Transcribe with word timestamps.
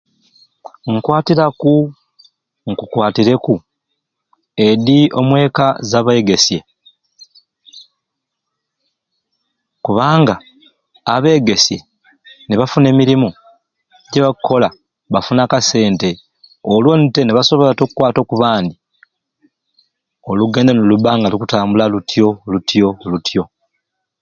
Nkwatiraku 0.93 1.73
nku 2.69 2.83
kwatireku 2.91 3.53
edi 4.67 4.99
omweka 5.19 5.65
za 5.89 5.99
begeesye 6.05 6.59
kubanga 9.85 10.35
abegeesye 11.13 11.77
ni 12.47 12.53
bafuna 12.59 12.87
emirimu 12.93 13.29
kye 14.09 14.19
bakukola 14.23 14.67
bafuna 15.13 15.41
akasente 15.43 16.09
olwonitte 16.71 17.21
nibasobola 17.23 17.71
okwata 17.85 18.19
okubandi 18.21 18.73
olugendo 20.29 20.71
nilubbanga 20.73 21.27
lukutambula 21.31 21.85
lutyo 21.93 22.27
lutyo 22.51 22.87
lutyo. 23.11 23.43